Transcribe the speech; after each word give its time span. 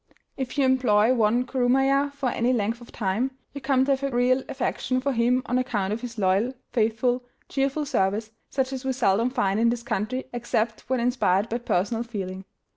[*322] 0.09 0.17
If 0.37 0.57
you 0.57 0.65
employ 0.65 1.13
one 1.13 1.45
kurumaya 1.45 2.11
for 2.13 2.29
any 2.29 2.51
length 2.53 2.81
of 2.81 2.91
time, 2.91 3.37
you 3.53 3.61
come 3.61 3.85
to 3.85 3.91
have 3.95 4.01
a 4.01 4.09
real 4.09 4.41
affection 4.49 4.99
for 4.99 5.13
him 5.13 5.43
on 5.45 5.59
account 5.59 5.93
of 5.93 6.01
his 6.01 6.17
loyal, 6.17 6.53
faithful, 6.71 7.23
cheerful 7.49 7.85
service, 7.85 8.31
such 8.49 8.73
as 8.73 8.83
we 8.83 8.93
seldom 8.93 9.29
find 9.29 9.59
in 9.59 9.69
this 9.69 9.83
country 9.83 10.25
except 10.33 10.89
when 10.89 10.99
inspired 10.99 11.49
by 11.49 11.59
personal 11.59 12.01
feeling. 12.01 12.45